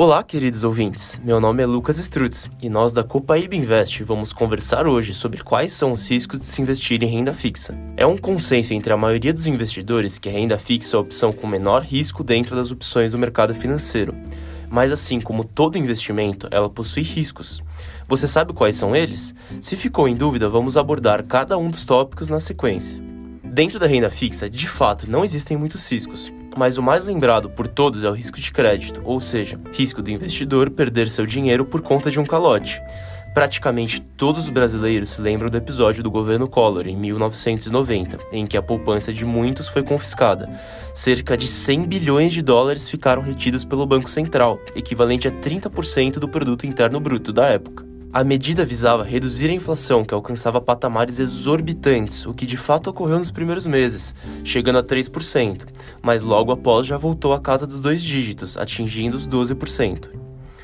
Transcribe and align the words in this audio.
Olá, 0.00 0.22
queridos 0.22 0.62
ouvintes. 0.62 1.20
Meu 1.24 1.40
nome 1.40 1.60
é 1.60 1.66
Lucas 1.66 1.98
Strutz 1.98 2.48
e 2.62 2.70
nós 2.70 2.92
da 2.92 3.02
Copaíba 3.02 3.56
Invest 3.56 4.04
vamos 4.04 4.32
conversar 4.32 4.86
hoje 4.86 5.12
sobre 5.12 5.42
quais 5.42 5.72
são 5.72 5.90
os 5.90 6.08
riscos 6.08 6.38
de 6.38 6.46
se 6.46 6.62
investir 6.62 7.02
em 7.02 7.08
renda 7.08 7.32
fixa. 7.32 7.76
É 7.96 8.06
um 8.06 8.16
consenso 8.16 8.72
entre 8.72 8.92
a 8.92 8.96
maioria 8.96 9.32
dos 9.32 9.48
investidores 9.48 10.16
que 10.16 10.28
a 10.28 10.32
renda 10.32 10.56
fixa 10.56 10.94
é 10.94 10.98
a 10.98 11.00
opção 11.00 11.32
com 11.32 11.48
menor 11.48 11.82
risco 11.82 12.22
dentro 12.22 12.54
das 12.54 12.70
opções 12.70 13.10
do 13.10 13.18
mercado 13.18 13.52
financeiro. 13.56 14.14
Mas 14.70 14.92
assim 14.92 15.20
como 15.20 15.42
todo 15.42 15.76
investimento, 15.76 16.46
ela 16.52 16.70
possui 16.70 17.02
riscos. 17.02 17.60
Você 18.06 18.28
sabe 18.28 18.52
quais 18.52 18.76
são 18.76 18.94
eles? 18.94 19.34
Se 19.60 19.74
ficou 19.74 20.06
em 20.06 20.14
dúvida, 20.14 20.48
vamos 20.48 20.76
abordar 20.76 21.24
cada 21.24 21.58
um 21.58 21.68
dos 21.68 21.84
tópicos 21.84 22.28
na 22.28 22.38
sequência. 22.38 23.02
Dentro 23.42 23.80
da 23.80 23.88
renda 23.88 24.08
fixa, 24.08 24.48
de 24.48 24.68
fato, 24.68 25.10
não 25.10 25.24
existem 25.24 25.56
muitos 25.56 25.90
riscos, 25.90 26.32
mas 26.58 26.76
o 26.76 26.82
mais 26.82 27.04
lembrado 27.04 27.48
por 27.48 27.68
todos 27.68 28.02
é 28.02 28.10
o 28.10 28.12
risco 28.12 28.40
de 28.40 28.50
crédito, 28.50 29.00
ou 29.04 29.20
seja, 29.20 29.60
risco 29.72 30.02
do 30.02 30.10
investidor 30.10 30.70
perder 30.70 31.08
seu 31.08 31.24
dinheiro 31.24 31.64
por 31.64 31.80
conta 31.80 32.10
de 32.10 32.18
um 32.18 32.26
calote. 32.26 32.82
Praticamente 33.32 34.00
todos 34.00 34.46
os 34.46 34.48
brasileiros 34.48 35.10
se 35.10 35.20
lembram 35.20 35.48
do 35.48 35.56
episódio 35.56 36.02
do 36.02 36.10
governo 36.10 36.48
Collor 36.48 36.88
em 36.88 36.96
1990, 36.96 38.18
em 38.32 38.44
que 38.44 38.56
a 38.56 38.62
poupança 38.62 39.12
de 39.12 39.24
muitos 39.24 39.68
foi 39.68 39.84
confiscada. 39.84 40.50
Cerca 40.92 41.36
de 41.36 41.46
100 41.46 41.84
bilhões 41.84 42.32
de 42.32 42.42
dólares 42.42 42.88
ficaram 42.88 43.22
retidos 43.22 43.64
pelo 43.64 43.86
Banco 43.86 44.10
Central, 44.10 44.58
equivalente 44.74 45.28
a 45.28 45.30
30% 45.30 46.14
do 46.14 46.28
produto 46.28 46.66
interno 46.66 46.98
bruto 46.98 47.32
da 47.32 47.46
época. 47.46 47.87
A 48.10 48.24
medida 48.24 48.64
visava 48.64 49.04
reduzir 49.04 49.50
a 49.50 49.52
inflação, 49.52 50.02
que 50.02 50.14
alcançava 50.14 50.62
patamares 50.62 51.18
exorbitantes, 51.18 52.24
o 52.24 52.32
que 52.32 52.46
de 52.46 52.56
fato 52.56 52.88
ocorreu 52.88 53.18
nos 53.18 53.30
primeiros 53.30 53.66
meses, 53.66 54.14
chegando 54.42 54.78
a 54.78 54.82
3%, 54.82 55.66
mas 56.00 56.22
logo 56.22 56.50
após 56.50 56.86
já 56.86 56.96
voltou 56.96 57.34
à 57.34 57.40
casa 57.40 57.66
dos 57.66 57.82
dois 57.82 58.02
dígitos, 58.02 58.56
atingindo 58.56 59.14
os 59.14 59.28
12%. 59.28 60.08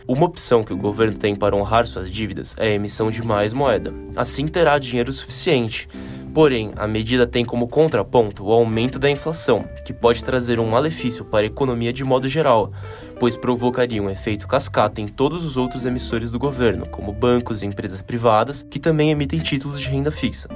Uma 0.08 0.24
opção 0.24 0.64
que 0.64 0.72
o 0.72 0.76
governo 0.76 1.18
tem 1.18 1.36
para 1.36 1.54
honrar 1.54 1.86
suas 1.86 2.10
dívidas 2.10 2.54
é 2.58 2.68
a 2.68 2.74
emissão 2.74 3.10
de 3.10 3.22
mais 3.22 3.52
moeda. 3.52 3.92
Assim 4.16 4.46
terá 4.46 4.78
dinheiro 4.78 5.12
suficiente, 5.12 5.86
Porém, 6.34 6.72
a 6.74 6.88
medida 6.88 7.28
tem 7.28 7.44
como 7.44 7.68
contraponto 7.68 8.44
o 8.44 8.52
aumento 8.52 8.98
da 8.98 9.08
inflação, 9.08 9.64
que 9.84 9.92
pode 9.92 10.24
trazer 10.24 10.58
um 10.58 10.66
malefício 10.66 11.24
para 11.24 11.44
a 11.44 11.46
economia 11.46 11.92
de 11.92 12.02
modo 12.02 12.28
geral, 12.28 12.72
pois 13.20 13.36
provocaria 13.36 14.02
um 14.02 14.10
efeito 14.10 14.48
cascata 14.48 15.00
em 15.00 15.06
todos 15.06 15.44
os 15.44 15.56
outros 15.56 15.84
emissores 15.84 16.32
do 16.32 16.38
governo, 16.38 16.88
como 16.88 17.12
bancos 17.12 17.62
e 17.62 17.66
empresas 17.66 18.02
privadas, 18.02 18.66
que 18.68 18.80
também 18.80 19.12
emitem 19.12 19.38
títulos 19.38 19.78
de 19.78 19.88
renda 19.88 20.10
fixa. 20.10 20.48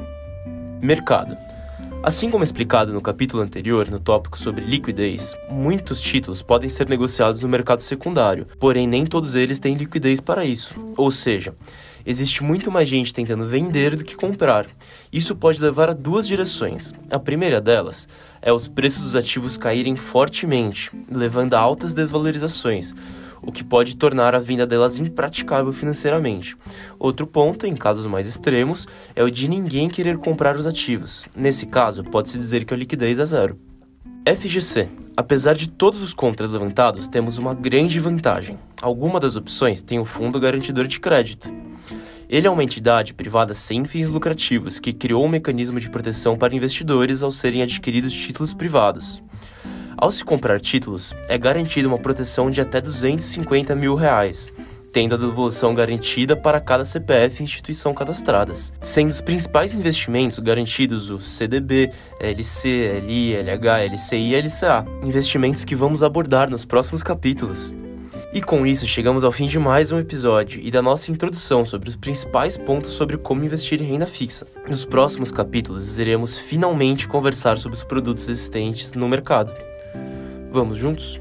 Mercado. 0.83 1.37
Assim 2.01 2.31
como 2.31 2.45
explicado 2.45 2.93
no 2.93 3.03
capítulo 3.03 3.43
anterior, 3.43 3.91
no 3.91 3.99
tópico 3.99 4.39
sobre 4.39 4.65
liquidez, 4.65 5.37
muitos 5.51 6.01
títulos 6.01 6.43
podem 6.43 6.69
ser 6.69 6.89
negociados 6.89 7.43
no 7.43 7.49
mercado 7.49 7.81
secundário, 7.81 8.47
porém 8.61 8.87
nem 8.87 9.05
todos 9.05 9.35
eles 9.35 9.59
têm 9.59 9.75
liquidez 9.75 10.21
para 10.21 10.45
isso. 10.45 10.77
Ou 10.97 11.11
seja, 11.11 11.57
existe 12.07 12.43
muito 12.45 12.71
mais 12.71 12.89
gente 12.89 13.13
tentando 13.13 13.49
vender 13.49 13.97
do 13.97 14.05
que 14.05 14.17
comprar. 14.17 14.67
Isso 15.13 15.35
pode 15.35 15.61
levar 15.61 15.91
a 15.91 15.93
duas 15.93 16.27
direções. 16.29 16.95
A 17.11 17.19
primeira 17.19 17.61
delas 17.61 18.09
é 18.41 18.53
os 18.53 18.69
preços 18.69 19.03
dos 19.03 19.17
ativos 19.17 19.57
caírem 19.57 19.97
fortemente, 19.97 20.93
levando 21.11 21.55
a 21.55 21.59
altas 21.59 21.95
desvalorizações, 21.95 22.95
o 23.43 23.53
que 23.53 23.65
pode 23.65 23.97
tornar 23.97 24.35
a 24.35 24.39
venda 24.39 24.67
delas 24.67 24.99
impraticável 24.99 25.73
financeiramente. 25.73 26.57
Outro 26.99 27.27
ponto, 27.27 27.67
em 27.67 27.75
casos 27.75 28.07
mais 28.07 28.29
extremos, 28.29 28.87
é 29.15 29.23
o 29.23 29.31
de 29.31 29.49
ninguém 29.49 29.89
querer 29.89 30.19
comprar 30.19 30.57
os 30.57 30.67
ativos. 30.67 31.27
Nesse 31.37 31.67
caso, 31.67 32.03
pode-se 32.03 32.39
dizer 32.39 32.65
que 32.65 32.75
a 32.75 32.77
liquidez 32.77 33.19
é 33.19 33.25
zero. 33.25 33.59
FGC. 34.27 34.89
Apesar 35.17 35.55
de 35.55 35.69
todos 35.69 36.03
os 36.03 36.13
contras 36.13 36.51
levantados, 36.51 37.09
temos 37.09 37.39
uma 37.39 37.55
grande 37.55 37.99
vantagem. 37.99 38.59
Alguma 38.81 39.19
das 39.19 39.37
opções 39.37 39.83
tem 39.83 39.99
o 39.99 40.05
fundo 40.05 40.39
garantidor 40.39 40.87
de 40.87 41.01
crédito. 41.01 41.51
Ele 42.29 42.47
é 42.47 42.51
uma 42.51 42.63
entidade 42.63 43.15
privada 43.15 43.55
sem 43.55 43.87
fins 43.87 44.11
lucrativos 44.11 44.79
que 44.79 44.93
criou 44.93 45.25
um 45.25 45.29
mecanismo 45.29 45.81
de 45.81 45.89
proteção 45.89 46.37
para 46.37 46.55
investidores 46.55 47.23
ao 47.23 47.31
serem 47.31 47.63
adquiridos 47.63 48.13
títulos 48.13 48.53
privados. 48.53 49.23
Ao 50.01 50.13
se 50.13 50.25
comprar 50.25 50.61
títulos, 50.61 51.13
é 51.29 51.37
garantida 51.37 51.89
uma 51.89 51.99
proteção 51.99 52.53
de 52.53 52.61
até 52.61 52.81
250 52.81 53.75
mil 53.75 53.97
reais, 53.97 54.53
tendo 54.93 55.17
a 55.17 55.19
devolução 55.19 55.75
garantida 55.75 56.37
para 56.37 56.61
cada 56.61 56.85
CPF 56.85 57.41
e 57.41 57.43
instituição 57.43 57.93
cadastradas, 57.93 58.73
sendo 58.81 59.11
os 59.11 59.21
principais 59.21 59.75
investimentos 59.75 60.39
garantidos 60.39 61.11
o 61.11 61.19
CDB, 61.19 61.91
LC, 62.21 63.03
LI, 63.05 63.35
LH, 63.39 63.87
LCI 63.93 64.35
e 64.35 64.41
LCA, 64.41 64.87
investimentos 65.03 65.65
que 65.65 65.75
vamos 65.75 66.05
abordar 66.05 66.49
nos 66.49 66.65
próximos 66.65 67.03
capítulos. 67.03 67.75
E 68.33 68.41
com 68.41 68.65
isso 68.65 68.87
chegamos 68.87 69.25
ao 69.25 69.33
fim 69.33 69.49
de 69.49 69.59
mais 69.59 69.91
um 69.91 69.99
episódio 69.99 70.61
e 70.63 70.71
da 70.71 70.81
nossa 70.81 71.11
introdução 71.11 71.65
sobre 71.65 71.89
os 71.89 71.97
principais 71.97 72.57
pontos 72.57 72.93
sobre 72.93 73.19
como 73.19 73.45
investir 73.45 73.83
em 73.83 73.87
renda 73.87 74.07
fixa. 74.07 74.47
Nos 74.69 74.85
próximos 74.85 75.33
capítulos 75.33 75.99
iremos 75.99 76.39
finalmente 76.39 77.09
conversar 77.09 77.59
sobre 77.59 77.77
os 77.77 77.83
produtos 77.83 78.29
existentes 78.29 78.93
no 78.93 79.09
mercado. 79.09 79.53
Vamos 80.51 80.81
juntos? 80.81 81.21